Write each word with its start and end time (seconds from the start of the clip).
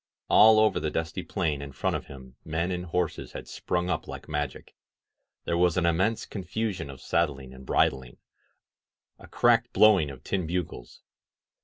All 0.29 0.59
over 0.59 0.79
the 0.79 0.89
dusty 0.89 1.21
plain 1.21 1.61
in 1.61 1.73
front 1.73 1.95
of 1.95 2.07
him 2.07 2.35
men 2.43 2.71
and 2.71 2.85
horses 2.85 3.33
had 3.33 3.47
sprung 3.47 3.87
up 3.87 4.07
like 4.07 4.27
magic. 4.27 4.73
There 5.45 5.59
was 5.59 5.77
an 5.77 5.85
immense 5.85 6.25
con 6.25 6.41
fusion 6.43 6.89
of 6.89 6.99
saddling 6.99 7.53
and 7.53 7.67
bridling— 7.67 8.17
^a 9.21 9.29
cracked 9.29 9.73
blowing 9.73 10.09
of 10.09 10.23
tin 10.23 10.47
bugles. 10.47 11.03